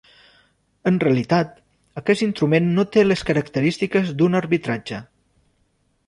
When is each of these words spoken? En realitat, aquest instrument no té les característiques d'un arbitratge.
En 0.91 0.95
realitat, 1.01 1.51
aquest 2.01 2.23
instrument 2.27 2.71
no 2.77 2.85
té 2.95 3.03
les 3.05 3.23
característiques 3.27 4.09
d'un 4.23 4.39
arbitratge. 4.41 5.03